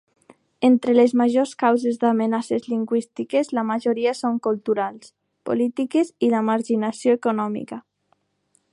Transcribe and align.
Entre 0.67 0.93
les 0.93 1.11
majors 1.19 1.51
causes 1.63 1.99
d'amenaces 2.03 2.65
lingüístiques 2.71 3.53
la 3.59 3.65
majoria 3.73 4.17
són 4.23 4.41
culturals, 4.49 5.15
polítiques 5.51 6.13
i 6.29 6.35
la 6.37 6.45
marginació 6.53 7.19
econòmica. 7.21 7.83